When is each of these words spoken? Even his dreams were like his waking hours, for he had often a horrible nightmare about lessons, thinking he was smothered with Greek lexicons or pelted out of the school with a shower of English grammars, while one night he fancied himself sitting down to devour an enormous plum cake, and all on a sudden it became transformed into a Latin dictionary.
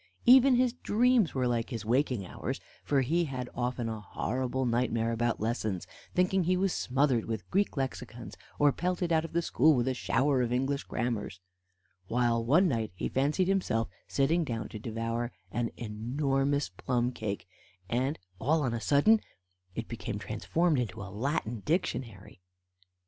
Even 0.25 0.55
his 0.55 0.73
dreams 0.73 1.35
were 1.35 1.47
like 1.47 1.69
his 1.69 1.85
waking 1.85 2.25
hours, 2.25 2.59
for 2.83 3.01
he 3.01 3.25
had 3.25 3.47
often 3.53 3.87
a 3.87 3.99
horrible 4.01 4.65
nightmare 4.65 5.11
about 5.11 5.39
lessons, 5.39 5.85
thinking 6.15 6.43
he 6.45 6.57
was 6.57 6.73
smothered 6.73 7.25
with 7.25 7.47
Greek 7.51 7.77
lexicons 7.77 8.35
or 8.57 8.71
pelted 8.71 9.11
out 9.13 9.23
of 9.25 9.33
the 9.33 9.43
school 9.43 9.75
with 9.75 9.87
a 9.87 9.93
shower 9.93 10.41
of 10.41 10.51
English 10.51 10.85
grammars, 10.85 11.39
while 12.07 12.43
one 12.43 12.67
night 12.67 12.91
he 12.95 13.07
fancied 13.09 13.47
himself 13.47 13.89
sitting 14.07 14.43
down 14.43 14.67
to 14.69 14.79
devour 14.79 15.31
an 15.51 15.69
enormous 15.77 16.67
plum 16.67 17.11
cake, 17.11 17.47
and 17.87 18.17
all 18.39 18.63
on 18.63 18.73
a 18.73 18.81
sudden 18.81 19.21
it 19.75 19.87
became 19.87 20.17
transformed 20.17 20.79
into 20.79 21.03
a 21.03 21.13
Latin 21.13 21.59
dictionary. 21.59 22.41